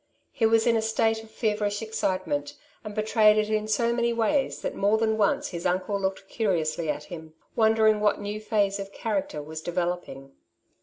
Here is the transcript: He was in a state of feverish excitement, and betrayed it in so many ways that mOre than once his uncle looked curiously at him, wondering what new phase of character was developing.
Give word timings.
He 0.31 0.47
was 0.47 0.65
in 0.65 0.75
a 0.75 0.81
state 0.81 1.21
of 1.21 1.29
feverish 1.29 1.83
excitement, 1.83 2.55
and 2.83 2.95
betrayed 2.95 3.37
it 3.37 3.51
in 3.51 3.67
so 3.67 3.93
many 3.93 4.11
ways 4.13 4.61
that 4.63 4.73
mOre 4.73 4.97
than 4.97 5.15
once 5.15 5.49
his 5.49 5.63
uncle 5.63 6.01
looked 6.01 6.27
curiously 6.27 6.89
at 6.89 7.03
him, 7.03 7.35
wondering 7.55 7.99
what 7.99 8.19
new 8.19 8.39
phase 8.41 8.79
of 8.79 8.91
character 8.91 9.43
was 9.43 9.61
developing. 9.61 10.31